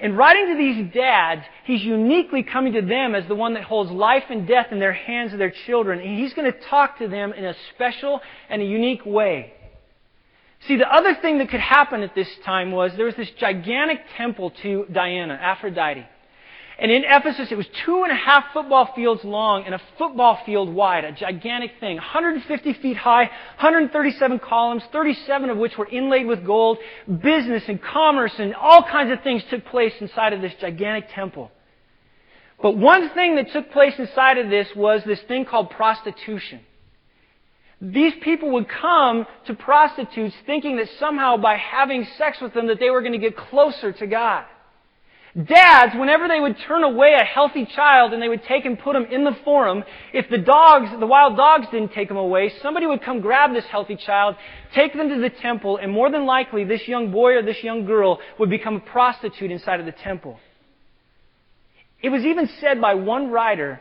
[0.00, 3.90] In writing to these dads, he's uniquely coming to them as the one that holds
[3.90, 5.98] life and death in their hands of their children.
[5.98, 9.54] And he's going to talk to them in a special and a unique way.
[10.66, 14.00] See, the other thing that could happen at this time was there was this gigantic
[14.16, 16.06] temple to Diana, Aphrodite.
[16.80, 20.38] And in Ephesus, it was two and a half football fields long and a football
[20.46, 21.96] field wide, a gigantic thing.
[21.96, 26.78] 150 feet high, 137 columns, 37 of which were inlaid with gold.
[27.20, 31.50] Business and commerce and all kinds of things took place inside of this gigantic temple.
[32.62, 36.60] But one thing that took place inside of this was this thing called prostitution.
[37.80, 42.80] These people would come to prostitutes thinking that somehow by having sex with them that
[42.80, 44.44] they were going to get closer to God.
[45.44, 48.96] Dads, whenever they would turn away a healthy child and they would take and put
[48.96, 52.86] him in the forum, if the dogs, the wild dogs didn't take him away, somebody
[52.86, 54.34] would come grab this healthy child,
[54.74, 57.84] take them to the temple, and more than likely this young boy or this young
[57.84, 60.40] girl would become a prostitute inside of the temple.
[62.02, 63.80] It was even said by one writer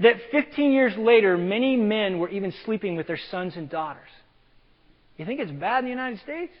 [0.00, 4.08] that 15 years later, many men were even sleeping with their sons and daughters.
[5.16, 6.52] You think it's bad in the United States?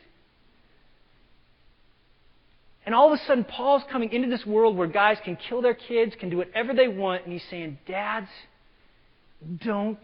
[2.84, 5.74] And all of a sudden, Paul's coming into this world where guys can kill their
[5.74, 8.28] kids, can do whatever they want, and he's saying, Dads,
[9.62, 9.98] don't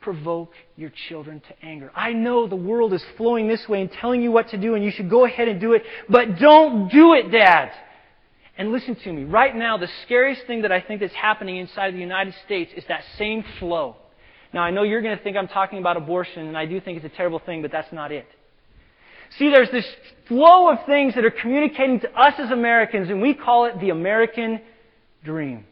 [0.00, 1.90] provoke your children to anger.
[1.94, 4.84] I know the world is flowing this way and telling you what to do, and
[4.84, 7.72] you should go ahead and do it, but don't do it, Dads.
[8.58, 9.24] And listen to me.
[9.24, 12.72] Right now, the scariest thing that I think that's happening inside of the United States
[12.74, 13.96] is that same flow.
[14.54, 16.96] Now, I know you're going to think I'm talking about abortion, and I do think
[16.96, 18.26] it's a terrible thing, but that's not it.
[19.38, 19.86] See, there's this
[20.28, 23.90] flow of things that are communicating to us as Americans, and we call it the
[23.90, 24.60] American
[25.24, 25.66] dream.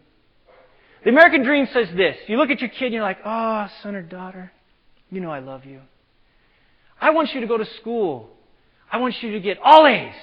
[1.05, 2.17] The American dream says this.
[2.27, 4.53] You look at your kid and you're like, oh, son or daughter,
[5.11, 5.81] you know I love you.
[7.01, 8.31] I want you to go to school.
[8.91, 10.15] I want you to get all A's.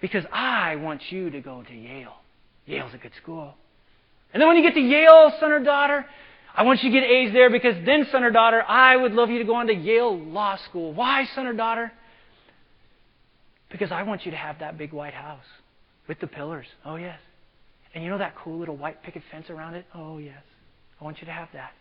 [0.00, 2.16] Because I want you to go to Yale.
[2.66, 3.54] Yale's a good school.
[4.32, 6.04] And then when you get to Yale, son or daughter,
[6.54, 9.30] I want you to get A's there because then, son or daughter, I would love
[9.30, 10.92] you to go on to Yale Law School.
[10.92, 11.92] Why, son or daughter?
[13.70, 15.44] Because I want you to have that big white house
[16.08, 16.66] with the pillars.
[16.84, 17.18] Oh, yes.
[17.94, 19.86] And you know that cool little white picket fence around it?
[19.94, 20.42] Oh, yes.
[21.00, 21.72] I want you to have that.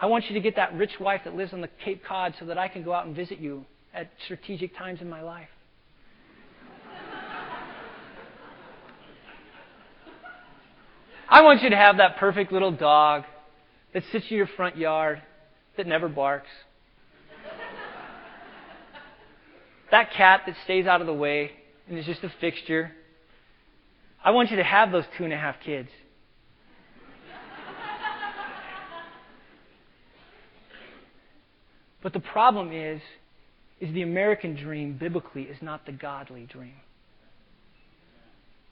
[0.00, 2.46] I want you to get that rich wife that lives on the Cape Cod so
[2.46, 5.48] that I can go out and visit you at strategic times in my life.
[11.28, 13.24] I want you to have that perfect little dog
[13.92, 15.22] that sits in your front yard
[15.76, 16.50] that never barks.
[19.90, 21.52] that cat that stays out of the way
[21.88, 22.92] and is just a fixture.
[24.24, 25.88] I want you to have those two and a half kids.
[32.02, 33.00] But the problem is,
[33.80, 36.74] is the American dream biblically is not the godly dream.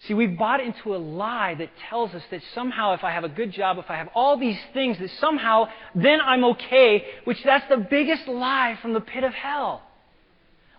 [0.06, 3.28] See, we've bought into a lie that tells us that somehow if I have a
[3.28, 7.68] good job, if I have all these things, that somehow then I'm okay, which that's
[7.68, 9.82] the biggest lie from the pit of hell.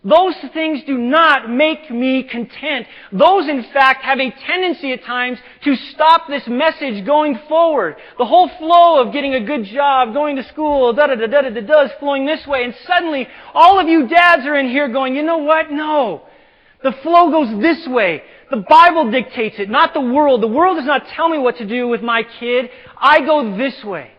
[0.03, 2.87] Those things do not make me content.
[3.13, 7.95] Those, in fact, have a tendency at times to stop this message going forward.
[8.17, 11.49] The whole flow of getting a good job, going to school, da da da da
[11.49, 12.65] da da is flowing this way.
[12.65, 15.71] And suddenly, all of you dads are in here going, you know what?
[15.71, 16.23] No.
[16.83, 18.23] The flow goes this way.
[18.53, 20.43] The Bible dictates it, not the world.
[20.43, 22.69] The world does not tell me what to do with my kid.
[22.95, 24.11] I go this way.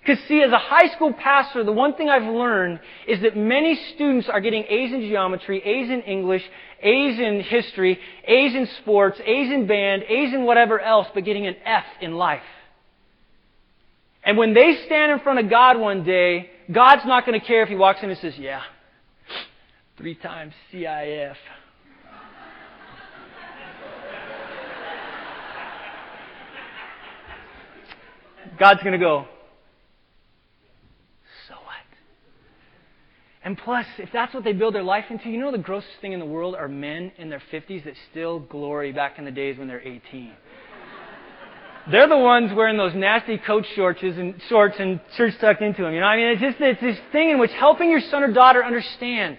[0.00, 3.74] Because see, as a high school pastor, the one thing I've learned is that many
[3.96, 6.44] students are getting A's in geometry, A's in English,
[6.80, 7.98] A's in history,
[8.28, 12.12] A's in sports, A's in band, A's in whatever else, but getting an F in
[12.12, 12.42] life.
[14.22, 17.64] And when they stand in front of God one day, God's not going to care
[17.64, 18.62] if he walks in and says, yeah,
[19.96, 21.34] three times CIF.
[28.58, 29.26] God's going to go,
[31.48, 31.76] so what?
[33.44, 36.12] And plus, if that's what they build their life into, you know the grossest thing
[36.12, 39.58] in the world are men in their 50s that still glory back in the days
[39.58, 40.32] when they're 18.
[41.90, 45.94] They're the ones wearing those nasty coach shorts and shorts and shirts tucked into them.
[45.94, 48.32] You know, I mean, it's just it's this thing in which helping your son or
[48.32, 49.38] daughter understand,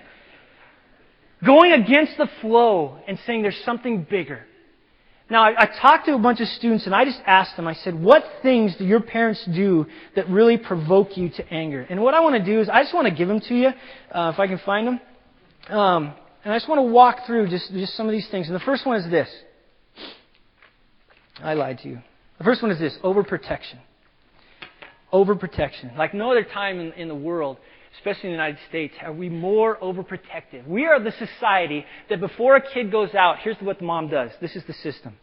[1.45, 4.45] going against the flow and saying there's something bigger.
[5.31, 7.73] Now, I, I, talked to a bunch of students and I just asked them, I
[7.73, 11.87] said, what things do your parents do that really provoke you to anger?
[11.89, 13.69] And what I want to do is I just want to give them to you,
[14.11, 14.99] uh, if I can find them.
[15.69, 16.13] Um,
[16.43, 18.47] and I just want to walk through just, just some of these things.
[18.47, 19.29] And the first one is this.
[21.39, 22.01] I lied to you.
[22.37, 23.79] The first one is this overprotection.
[25.13, 25.95] Overprotection.
[25.97, 27.57] Like no other time in, in the world,
[27.97, 30.67] especially in the United States, are we more overprotective.
[30.67, 34.31] We are the society that before a kid goes out, here's what the mom does.
[34.41, 35.15] This is the system.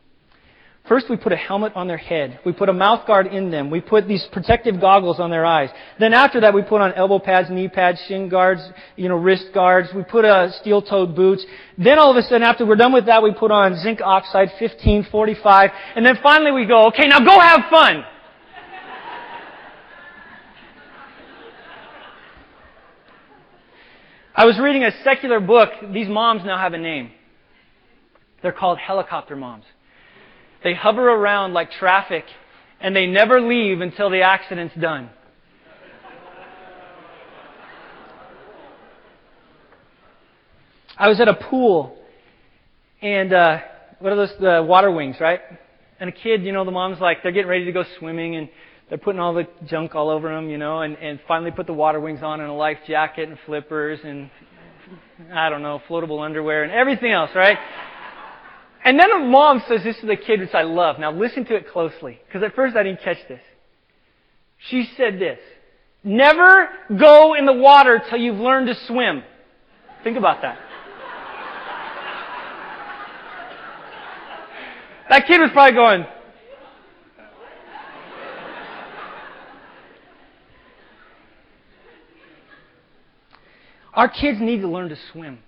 [0.88, 2.40] First, we put a helmet on their head.
[2.46, 3.68] We put a mouth guard in them.
[3.68, 5.68] We put these protective goggles on their eyes.
[6.00, 8.62] Then after that, we put on elbow pads, knee pads, shin guards,
[8.96, 9.90] you know, wrist guards.
[9.94, 11.44] We put uh, steel-toed boots.
[11.76, 14.48] Then all of a sudden, after we're done with that, we put on zinc oxide
[14.58, 15.70] 1545.
[15.94, 18.04] And then finally we go, okay, now go have fun.
[24.38, 25.70] I was reading a secular book.
[25.92, 27.10] These moms now have a name.
[28.40, 29.64] They're called helicopter moms.
[30.62, 32.22] They hover around like traffic
[32.80, 35.10] and they never leave until the accident's done.
[40.96, 41.98] I was at a pool
[43.02, 43.58] and uh,
[43.98, 45.40] what are those the water wings, right?
[45.98, 48.48] And a kid, you know, the mom's like they're getting ready to go swimming and
[48.88, 51.72] they're putting all the junk all over them, you know, and, and finally put the
[51.72, 54.30] water wings on and a life jacket and flippers and,
[55.32, 57.58] I don't know, floatable underwear and everything else, right?
[58.84, 60.98] And then a mom says this to the kid, which I love.
[60.98, 63.42] Now listen to it closely, because at first I didn't catch this.
[64.70, 65.38] She said this,
[66.02, 69.22] never go in the water till you've learned to swim.
[70.02, 70.58] Think about that.
[75.10, 76.06] That kid was probably going,
[83.98, 85.40] Our kids need to learn to swim.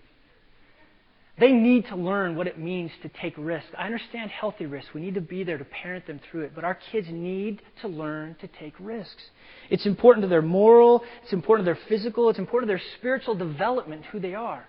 [1.39, 3.69] They need to learn what it means to take risks.
[3.79, 4.91] I understand healthy risks.
[4.93, 6.53] We need to be there to parent them through it.
[6.53, 9.23] But our kids need to learn to take risks.
[9.71, 13.37] It's important to their moral, it's important to their physical, it's important to their spiritual
[13.37, 14.67] development, who they are.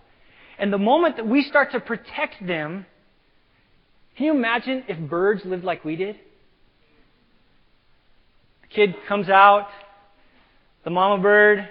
[0.60, 2.86] And the moment that we start to protect them,
[4.16, 6.18] can you imagine if birds lived like we did?
[8.62, 9.70] The kid comes out,
[10.84, 11.68] the mama bird,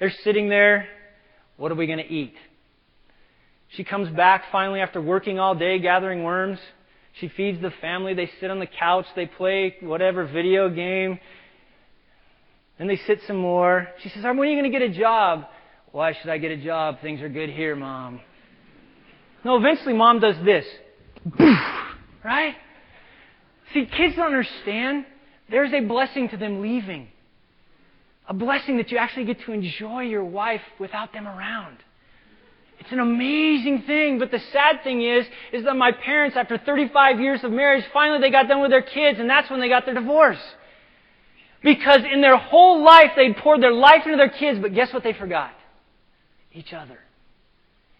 [0.00, 0.88] they're sitting there
[1.56, 2.34] what are we going to eat?
[3.68, 6.58] She comes back finally after working all day gathering worms.
[7.20, 8.14] She feeds the family.
[8.14, 9.06] They sit on the couch.
[9.16, 11.18] They play whatever video game.
[12.78, 13.88] Then they sit some more.
[14.02, 15.46] She says, When are you going to get a job?
[15.92, 17.00] Why should I get a job?
[17.00, 18.20] Things are good here, Mom.
[19.44, 20.66] No, eventually Mom does this.
[22.24, 22.54] right?
[23.72, 25.06] See, kids don't understand.
[25.50, 27.08] There's a blessing to them leaving.
[28.28, 31.78] A blessing that you actually get to enjoy your wife without them around.
[32.80, 37.20] It's an amazing thing, but the sad thing is, is that my parents, after 35
[37.20, 39.84] years of marriage, finally they got done with their kids, and that's when they got
[39.86, 40.40] their divorce.
[41.62, 45.02] Because in their whole life, they'd poured their life into their kids, but guess what
[45.02, 45.52] they forgot?
[46.52, 46.98] Each other.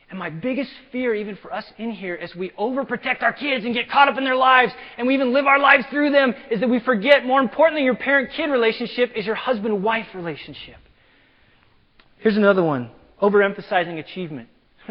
[0.09, 3.75] And my biggest fear, even for us in here, as we overprotect our kids and
[3.75, 6.61] get caught up in their lives, and we even live our lives through them, is
[6.61, 10.77] that we forget, more importantly, your parent kid relationship is your husband wife relationship.
[12.19, 12.91] Here's another one
[13.21, 14.49] overemphasizing achievement.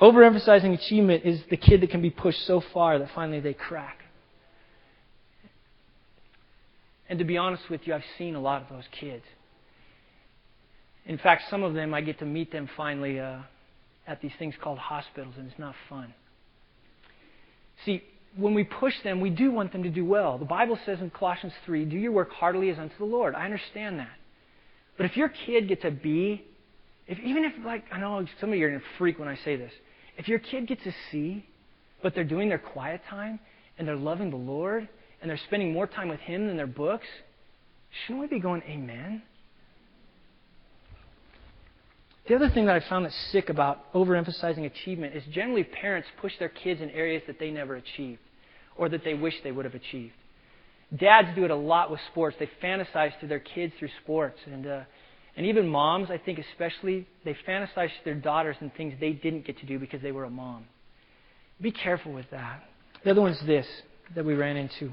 [0.00, 3.98] overemphasizing achievement is the kid that can be pushed so far that finally they crack.
[7.08, 9.24] And to be honest with you, I've seen a lot of those kids.
[11.08, 13.38] In fact, some of them, I get to meet them finally uh,
[14.06, 16.12] at these things called hospitals, and it's not fun.
[17.86, 18.02] See,
[18.36, 20.36] when we push them, we do want them to do well.
[20.36, 23.34] The Bible says in Colossians 3, do your work heartily as unto the Lord.
[23.34, 24.16] I understand that.
[24.98, 26.44] But if your kid gets a B,
[27.06, 29.36] if, even if, like, I know some of you are going to freak when I
[29.36, 29.72] say this.
[30.18, 31.46] If your kid gets a C,
[32.02, 33.40] but they're doing their quiet time,
[33.78, 34.86] and they're loving the Lord,
[35.22, 37.06] and they're spending more time with Him than their books,
[38.04, 39.22] shouldn't we be going, Amen?
[42.28, 46.32] The other thing that I found that's sick about overemphasizing achievement is generally parents push
[46.38, 48.20] their kids in areas that they never achieved
[48.76, 50.12] or that they wish they would have achieved.
[50.94, 52.36] Dads do it a lot with sports.
[52.38, 54.38] They fantasize to their kids through sports.
[54.44, 54.80] And, uh,
[55.36, 59.46] and even moms, I think especially, they fantasize to their daughters and things they didn't
[59.46, 60.66] get to do because they were a mom.
[61.60, 62.62] Be careful with that.
[63.04, 63.66] The other one's this
[64.14, 64.92] that we ran into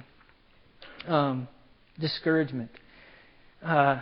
[1.08, 1.48] um,
[2.00, 2.72] discouragement.
[3.64, 4.02] Uh,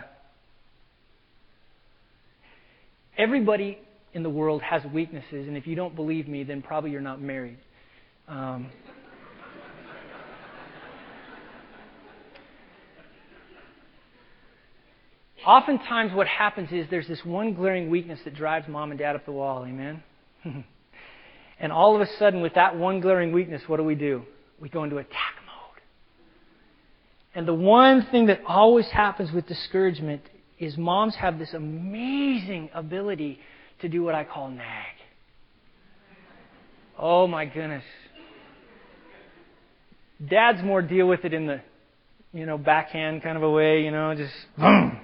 [3.16, 3.78] Everybody
[4.12, 7.20] in the world has weaknesses, and if you don't believe me, then probably you're not
[7.20, 7.58] married.
[8.26, 8.70] Um,
[15.46, 19.24] oftentimes, what happens is there's this one glaring weakness that drives mom and dad up
[19.26, 19.64] the wall.
[19.64, 20.02] Amen?
[21.60, 24.22] and all of a sudden, with that one glaring weakness, what do we do?
[24.60, 25.82] We go into attack mode.
[27.34, 30.22] And the one thing that always happens with discouragement
[30.64, 33.38] is moms have this amazing ability
[33.80, 34.94] to do what I call nag.
[36.98, 37.84] Oh my goodness.
[40.28, 41.60] Dads more deal with it in the,
[42.32, 44.98] you know, backhand kind of a way, you know, just boom.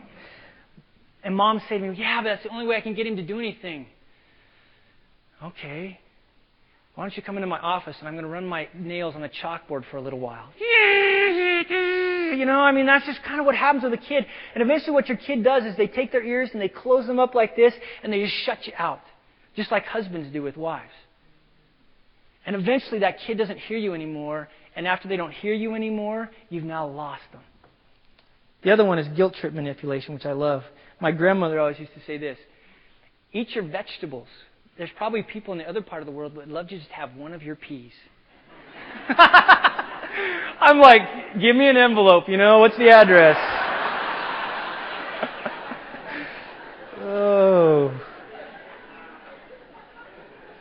[1.22, 3.16] And moms say to me, yeah, but that's the only way I can get him
[3.16, 3.86] to do anything.
[5.42, 5.98] Okay.
[6.94, 9.24] Why don't you come into my office and I'm going to run my nails on
[9.24, 10.48] a chalkboard for a little while?
[12.32, 14.26] You know, I mean, that's just kind of what happens with a kid.
[14.54, 17.18] And eventually, what your kid does is they take their ears and they close them
[17.18, 19.00] up like this and they just shut you out,
[19.56, 20.92] just like husbands do with wives.
[22.46, 24.48] And eventually, that kid doesn't hear you anymore.
[24.76, 27.42] And after they don't hear you anymore, you've now lost them.
[28.62, 30.62] The other one is guilt trip manipulation, which I love.
[31.00, 32.38] My grandmother always used to say this
[33.32, 34.28] Eat your vegetables.
[34.76, 36.90] There's probably people in the other part of the world that would love to just
[36.90, 37.92] have one of your peas.
[40.60, 41.02] I'm like,
[41.40, 43.36] give me an envelope, you know, what's the address?
[47.00, 48.00] oh.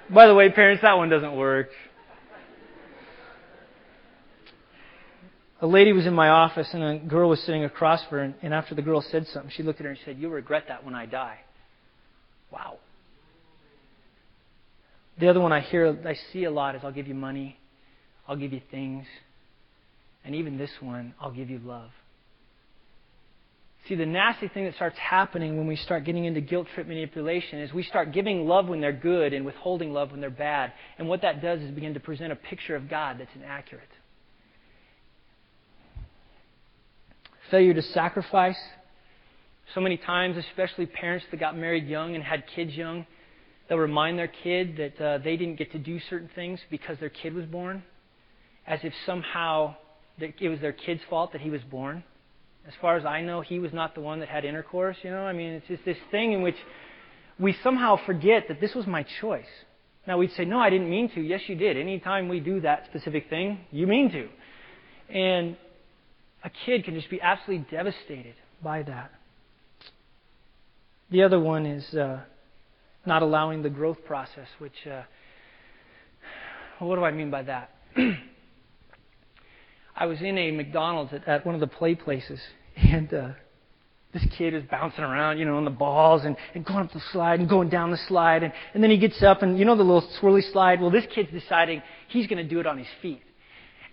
[0.10, 1.70] By the way, parents, that one doesn't work.
[5.62, 8.54] A lady was in my office and a girl was sitting across from her, and,
[8.54, 10.96] after the girl said something, she looked at her and said, You'll regret that when
[10.96, 11.40] I die.
[12.50, 12.78] Wow.
[15.20, 17.58] The other one I hear, I see a lot is I'll give you money,
[18.26, 19.06] I'll give you things.
[20.26, 21.92] And even this one, I'll give you love.
[23.88, 27.60] See, the nasty thing that starts happening when we start getting into guilt trip manipulation
[27.60, 30.74] is we start giving love when they're good and withholding love when they're bad.
[30.98, 33.90] And what that does is begin to present a picture of God that's inaccurate.
[37.50, 38.60] Failure to sacrifice.
[39.74, 43.08] So many times, especially parents that got married young and had kids young,
[43.68, 47.10] they'll remind their kid that uh, they didn't get to do certain things because their
[47.10, 47.82] kid was born,
[48.68, 49.76] as if somehow
[50.22, 52.04] it was their kid's fault that he was born.
[52.68, 54.98] As far as I know, he was not the one that had intercourse.
[55.04, 56.58] You know, I mean, it's just this thing in which
[57.40, 59.48] we somehow forget that this was my choice.
[60.06, 61.22] Now we'd say, no, I didn't mean to.
[61.22, 61.78] Yes, you did.
[61.78, 64.28] Anytime we do that specific thing, you mean to.
[65.14, 65.58] And
[66.44, 69.12] a kid can just be absolutely devastated by that.
[71.12, 72.22] The other one is uh,
[73.06, 75.04] not allowing the growth process, which, uh,
[76.80, 77.72] what do I mean by that?
[80.00, 82.40] I was in a McDonald's at, at one of the play places,
[82.76, 83.30] and uh,
[84.14, 87.02] this kid is bouncing around, you know, on the balls and, and going up the
[87.12, 88.42] slide and going down the slide.
[88.42, 90.82] And, and then he gets up and, you know, the little swirly slide?
[90.82, 93.22] Well, this kid's deciding he's going to do it on his feet.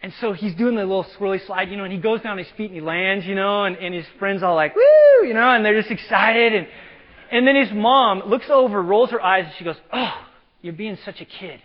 [0.03, 2.47] And so he's doing the little swirly slide, you know, and he goes down his
[2.57, 5.51] feet and he lands, you know, and, and his friends all like, woo, you know,
[5.51, 6.55] and they're just excited.
[6.55, 6.67] And,
[7.33, 10.15] And then his mom looks over, rolls her eyes, and she goes, Oh,
[10.63, 11.61] you're being such a kid.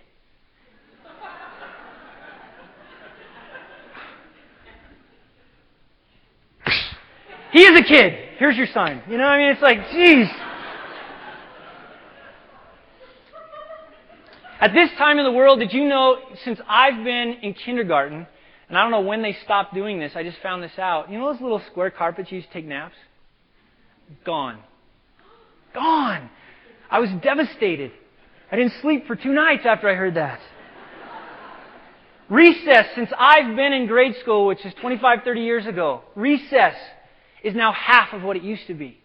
[7.51, 8.13] He is a kid.
[8.37, 9.03] Here's your sign.
[9.09, 9.51] You know what I mean?
[9.51, 10.27] It's like, geez.
[14.61, 18.27] At this time in the world, did you know, since I've been in kindergarten,
[18.69, 21.11] and I don't know when they stopped doing this, I just found this out.
[21.11, 22.95] You know those little square carpets you used to take naps?
[24.23, 24.59] Gone.
[25.73, 26.29] Gone.
[26.89, 27.91] I was devastated.
[28.51, 30.39] I didn't sleep for two nights after I heard that.
[32.29, 36.75] recess, since I've been in grade school, which is 25, 30 years ago, recess
[37.43, 38.97] is now half of what it used to be.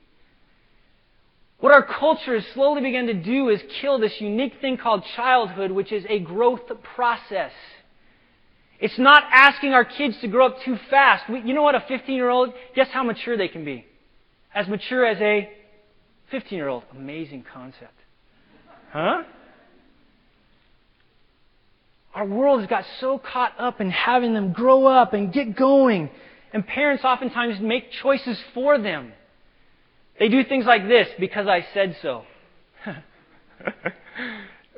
[1.58, 5.70] What our culture has slowly begun to do is kill this unique thing called childhood,
[5.70, 6.60] which is a growth
[6.94, 7.52] process.
[8.78, 11.30] It's not asking our kids to grow up too fast.
[11.30, 11.74] We, you know what?
[11.74, 13.86] A 15 year old, guess how mature they can be?
[14.54, 15.48] As mature as a
[16.30, 16.82] 15 year old.
[16.92, 17.94] Amazing concept.
[18.92, 19.22] Huh?
[22.14, 26.10] Our world has got so caught up in having them grow up and get going.
[26.52, 29.12] And parents oftentimes make choices for them.
[30.18, 32.24] They do things like this because I said so.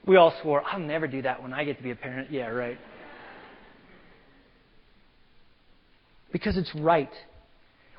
[0.06, 2.30] we all swore, I'll never do that when I get to be a parent.
[2.30, 2.78] Yeah, right.
[6.32, 7.12] Because it's right.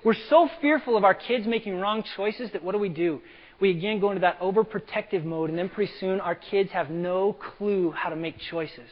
[0.03, 3.22] We're so fearful of our kids making wrong choices that what do we do?
[3.59, 7.34] We again go into that overprotective mode, and then pretty soon our kids have no
[7.34, 8.88] clue how to make choices.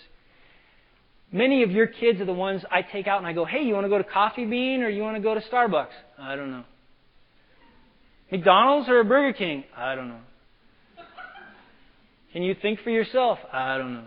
[1.32, 3.74] Many of your kids are the ones I take out and I go, hey, you
[3.74, 5.88] want to go to Coffee Bean or you want to go to Starbucks?
[6.18, 6.64] I don't know.
[8.32, 9.64] McDonald's or Burger King?
[9.76, 10.20] I don't know.
[12.34, 13.40] Can you think for yourself?
[13.52, 14.04] I don't know.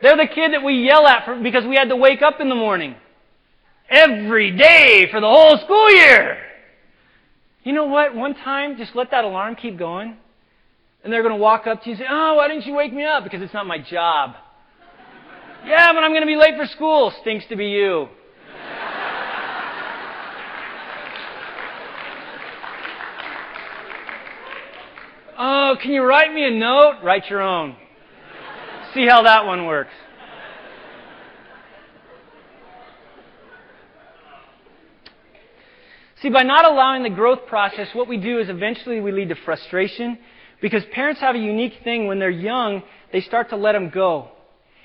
[0.00, 2.48] They're the kid that we yell at for, because we had to wake up in
[2.48, 2.94] the morning.
[3.90, 6.38] Every day for the whole school year.
[7.64, 8.14] You know what?
[8.14, 10.16] One time, just let that alarm keep going.
[11.08, 12.92] And they're going to walk up to you and say, Oh, why didn't you wake
[12.92, 13.24] me up?
[13.24, 14.34] Because it's not my job.
[15.64, 17.14] yeah, but I'm going to be late for school.
[17.22, 18.08] Stinks to be you.
[25.40, 26.98] Oh, can you write me a note?
[27.02, 27.74] Write your own.
[28.92, 29.92] See how that one works.
[36.20, 39.36] See, by not allowing the growth process, what we do is eventually we lead to
[39.36, 40.18] frustration
[40.60, 42.82] because parents have a unique thing when they're young,
[43.12, 44.30] they start to let them go.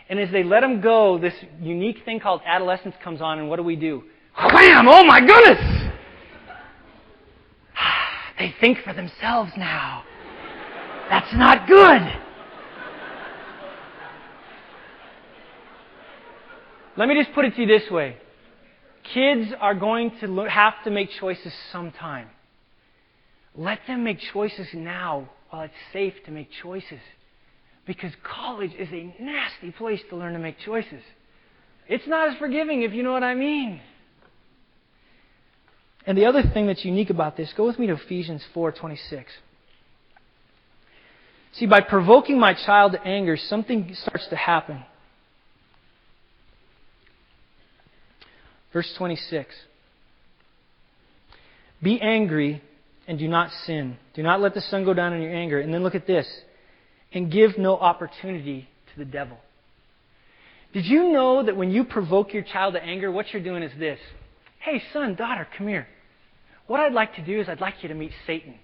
[0.09, 3.55] And as they let them go, this unique thing called adolescence comes on, and what
[3.55, 4.03] do we do?
[4.37, 4.87] Wham!
[4.87, 5.91] Oh my goodness!
[8.39, 10.03] they think for themselves now.
[11.09, 12.19] That's not good.
[16.95, 18.17] Let me just put it to you this way.
[19.13, 22.29] Kids are going to have to make choices sometime.
[23.55, 26.99] Let them make choices now while it's safe to make choices.
[27.85, 31.03] Because college is a nasty place to learn to make choices.
[31.87, 33.79] It's not as forgiving, if you know what I mean.
[36.07, 39.25] And the other thing that's unique about this, go with me to Ephesians 4:26.
[41.51, 44.83] See, by provoking my child to anger, something starts to happen.
[48.71, 49.53] Verse 26.
[51.79, 52.63] Be angry
[53.07, 53.97] and do not sin.
[54.13, 55.59] Do not let the sun go down in your anger.
[55.59, 56.27] And then look at this.
[57.11, 59.37] And give no opportunity to the devil.
[60.73, 63.71] Did you know that when you provoke your child to anger, what you're doing is
[63.77, 63.99] this?
[64.59, 65.87] Hey, son, daughter, come here.
[66.65, 68.55] What I'd like to do is I'd like you to meet Satan.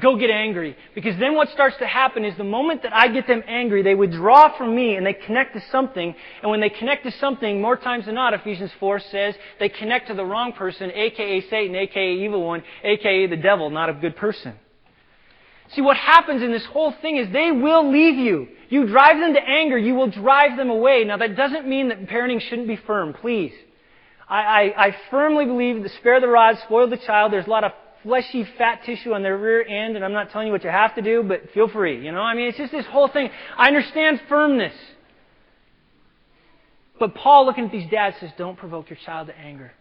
[0.00, 0.76] Go get angry.
[0.94, 3.94] Because then what starts to happen is the moment that I get them angry, they
[3.94, 6.14] withdraw from me and they connect to something.
[6.42, 10.08] And when they connect to something, more times than not, Ephesians 4 says, they connect
[10.08, 14.16] to the wrong person, aka Satan, aka evil one, aka the devil, not a good
[14.16, 14.54] person.
[15.74, 18.48] See, what happens in this whole thing is they will leave you.
[18.68, 21.04] You drive them to anger, you will drive them away.
[21.04, 23.52] Now that doesn't mean that parenting shouldn't be firm, please.
[24.28, 27.32] I, I, I firmly believe that spare the rod, spoil the child.
[27.32, 27.72] There's a lot of
[28.02, 30.94] fleshy fat tissue on their rear end, and I'm not telling you what you have
[30.94, 32.04] to do, but feel free.
[32.04, 33.30] You know, I mean, it's just this whole thing.
[33.56, 34.74] I understand firmness.
[36.98, 39.72] But Paul, looking at these dads, says, don't provoke your child to anger.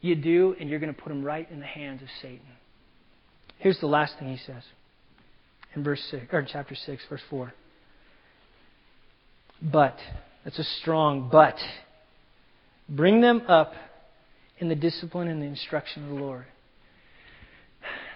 [0.00, 2.40] You do, and you're going to put him right in the hands of Satan.
[3.58, 4.62] Here's the last thing he says
[5.74, 7.52] in verse six or chapter six, verse four.
[9.60, 9.96] But
[10.44, 11.56] that's a strong but.
[12.88, 13.72] Bring them up
[14.58, 16.46] in the discipline and the instruction of the Lord.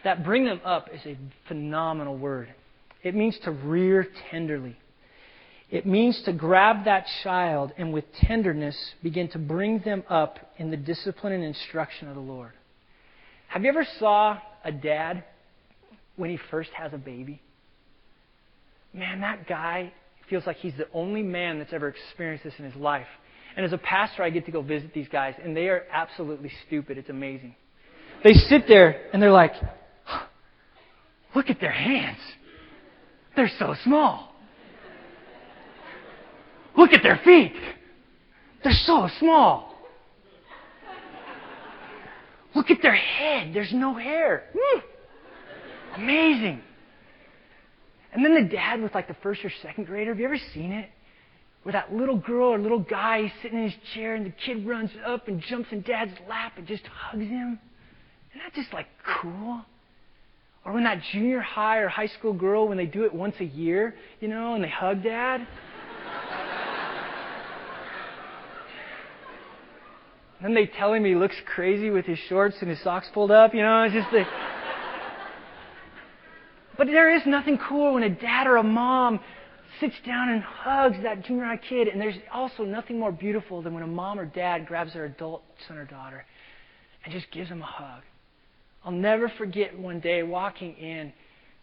[0.04, 1.16] That bring them up is a
[1.48, 2.48] phenomenal word.
[3.02, 4.76] It means to rear tenderly.
[5.70, 10.70] It means to grab that child and with tenderness begin to bring them up in
[10.70, 12.52] the discipline and instruction of the Lord.
[13.48, 15.24] Have you ever saw a dad
[16.16, 17.40] when he first has a baby?
[18.92, 19.92] Man, that guy
[20.28, 23.06] feels like he's the only man that's ever experienced this in his life.
[23.56, 26.50] And as a pastor, I get to go visit these guys, and they are absolutely
[26.66, 26.98] stupid.
[26.98, 27.54] It's amazing.
[28.24, 29.52] They sit there and they're like,
[31.34, 32.18] look at their hands.
[33.36, 34.34] They're so small.
[36.76, 37.54] Look at their feet.
[38.62, 39.74] They're so small.
[42.54, 43.54] Look at their head.
[43.54, 44.44] There's no hair.
[44.54, 44.82] Mm.
[45.96, 46.62] Amazing.
[48.12, 50.72] And then the dad with like the first or second grader, have you ever seen
[50.72, 50.90] it?
[51.62, 54.90] Where that little girl or little guy sitting in his chair and the kid runs
[55.06, 57.58] up and jumps in dad's lap and just hugs him.
[58.30, 58.86] Isn't that just like
[59.20, 59.62] cool?
[60.64, 63.44] Or when that junior high or high school girl, when they do it once a
[63.44, 65.44] year, you know, and they hug dad.
[70.40, 73.54] then they tell him he looks crazy with his shorts and his socks pulled up,
[73.54, 74.24] you know, it's just the.
[76.78, 79.18] but there is nothing cool when a dad or a mom
[79.80, 83.74] sits down and hugs that junior high kid, and there's also nothing more beautiful than
[83.74, 86.24] when a mom or dad grabs their adult son or daughter
[87.04, 88.02] and just gives them a hug.
[88.84, 91.12] I'll never forget one day walking in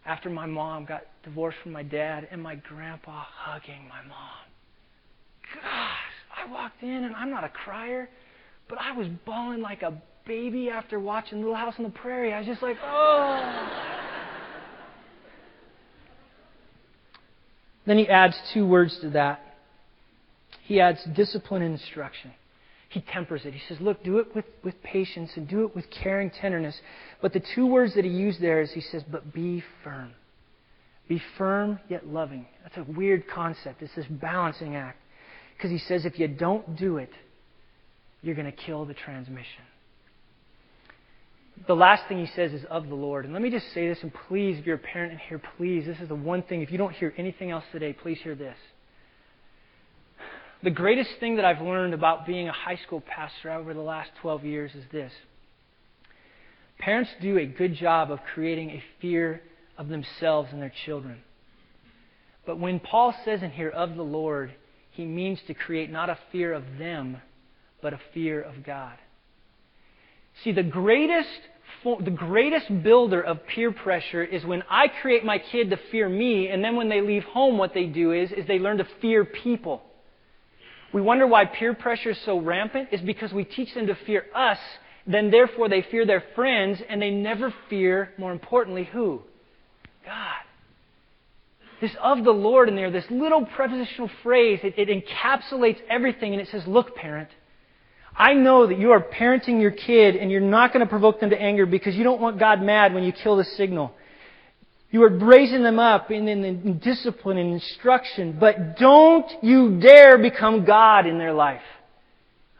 [0.06, 4.40] after my mom got divorced from my dad and my grandpa hugging my mom.
[5.54, 5.98] Gosh,
[6.34, 8.08] I walked in and I'm not a crier,
[8.68, 12.32] but I was bawling like a baby after watching Little House on the Prairie.
[12.32, 13.68] I was just like, oh.
[17.84, 19.40] then he adds two words to that.
[20.62, 22.32] He adds discipline and instruction
[22.90, 23.54] he tempers it.
[23.54, 26.78] He says, Look, do it with, with patience and do it with caring tenderness.
[27.22, 30.10] But the two words that he used there is he says, But be firm.
[31.08, 32.46] Be firm yet loving.
[32.64, 33.80] That's a weird concept.
[33.80, 34.98] It's this balancing act.
[35.56, 37.10] Because he says, if you don't do it,
[38.22, 39.62] you're going to kill the transmission.
[41.68, 43.24] The last thing he says is of the Lord.
[43.24, 45.84] And let me just say this, and please, if you're a parent in here, please,
[45.86, 46.62] this is the one thing.
[46.62, 48.56] If you don't hear anything else today, please hear this
[50.62, 54.10] the greatest thing that I've learned about being a high school pastor over the last
[54.20, 55.12] 12 years is this
[56.78, 59.42] parents do a good job of creating a fear
[59.76, 61.18] of themselves and their children.
[62.46, 64.52] But when Paul says in here, of the Lord,
[64.92, 67.18] he means to create not a fear of them,
[67.82, 68.96] but a fear of God.
[70.42, 71.28] See, the greatest,
[71.84, 76.48] the greatest builder of peer pressure is when I create my kid to fear me,
[76.48, 79.24] and then when they leave home, what they do is, is they learn to fear
[79.24, 79.82] people.
[80.92, 84.26] We wonder why peer pressure is so rampant is because we teach them to fear
[84.34, 84.58] us,
[85.06, 89.22] then therefore they fear their friends, and they never fear, more importantly, who?
[90.04, 90.42] God.
[91.80, 96.42] This of the Lord in there, this little prepositional phrase, it, it encapsulates everything, and
[96.42, 97.30] it says, Look, parent,
[98.14, 101.30] I know that you are parenting your kid, and you're not going to provoke them
[101.30, 103.94] to anger because you don't want God mad when you kill the signal.
[104.90, 110.18] You are raising them up in, in, in, discipline and instruction, but don't you dare
[110.18, 111.62] become God in their life.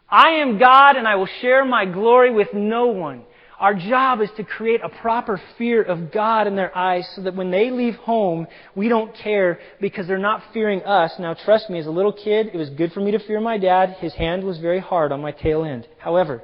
[0.08, 3.24] I am God and I will share my glory with no one.
[3.58, 7.36] Our job is to create a proper fear of God in their eyes so that
[7.36, 11.12] when they leave home, we don't care because they're not fearing us.
[11.18, 13.58] Now, trust me, as a little kid, it was good for me to fear my
[13.58, 13.96] dad.
[13.98, 15.86] His hand was very hard on my tail end.
[15.98, 16.42] However,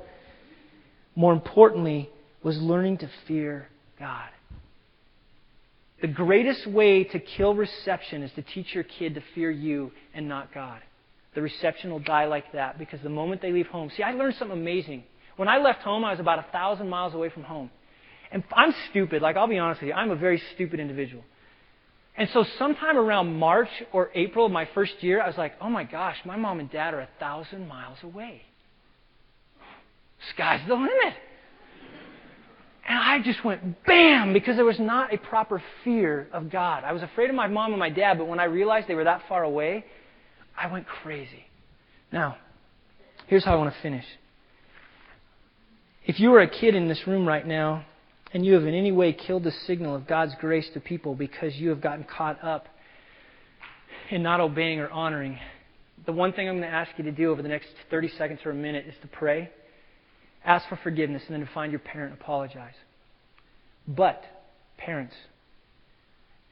[1.15, 2.11] more importantly,
[2.43, 3.69] was learning to fear
[3.99, 4.29] God.
[6.01, 10.29] The greatest way to kill reception is to teach your kid to fear you and
[10.29, 10.81] not God.
[11.35, 13.91] The reception will die like that because the moment they leave home.
[13.97, 15.05] See, I learned something amazing.
[15.37, 17.71] When I left home, I was about a thousand miles away from home.
[18.31, 19.23] And I'm stupid.
[19.23, 21.23] Like, I'll be honest with you, I'm a very stupid individual.
[22.17, 25.69] And so, sometime around March or April of my first year, I was like, oh
[25.69, 28.43] my gosh, my mom and dad are a thousand miles away.
[30.31, 31.15] Sky's the limit.
[32.89, 36.85] And I just went bam because there was not a proper fear of God.
[36.85, 39.05] I was afraid of my mom and my dad, but when I realized they were
[39.05, 39.85] that far away,
[40.57, 41.47] I went crazy.
[42.13, 42.37] Now,
[43.27, 44.05] here's how I want to finish.
[46.07, 47.85] If you are a kid in this room right now
[48.33, 51.57] and you have in any way killed the signal of God's grace to people because
[51.57, 52.69] you have gotten caught up
[54.11, 55.41] in not obeying or honoring,
[56.05, 58.41] the one thing I'm going to ask you to do over the next 30 seconds
[58.45, 59.51] or a minute is to pray
[60.47, 62.75] ask for forgiveness, and then to find your parent and apologize.
[63.87, 64.25] But,
[64.79, 65.15] parents,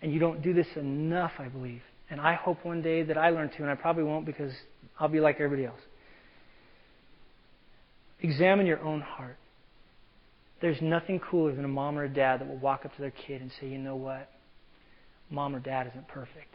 [0.03, 3.31] and you don't do this enough, I believe, and I hope one day that I
[3.31, 4.53] learn to, and I probably won't because
[4.99, 5.81] I'll be like everybody else.
[8.21, 9.37] Examine your own heart.
[10.61, 13.11] There's nothing cooler than a mom or a dad that will walk up to their
[13.11, 14.31] kid and say, you know what?
[15.31, 16.55] Mom or dad isn't perfect.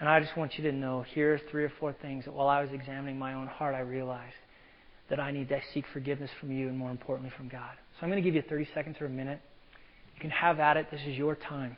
[0.00, 2.48] And I just want you to know here are three or four things that while
[2.48, 4.34] I was examining my own heart, I realized
[5.10, 7.72] that I need to seek forgiveness from you and more importantly from God.
[7.94, 9.40] So I'm going to give you 30 seconds or a minute.
[10.14, 10.90] You can have at it.
[10.90, 11.76] This is your time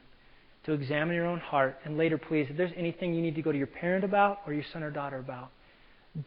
[0.64, 1.78] to examine your own heart.
[1.84, 4.52] And later, please, if there's anything you need to go to your parent about or
[4.52, 5.50] your son or daughter about,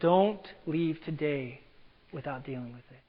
[0.00, 1.60] don't leave today
[2.12, 3.00] without dealing with it.